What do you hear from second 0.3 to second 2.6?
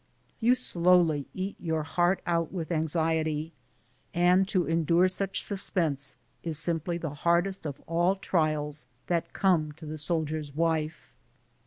You eat your heart slowly out